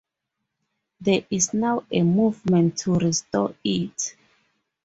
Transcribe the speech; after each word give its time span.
There 1.01 1.27
is 1.29 1.53
now 1.53 1.85
a 1.91 2.01
movement 2.01 2.75
to 2.79 2.95
restore 2.95 3.53
it. 3.63 4.15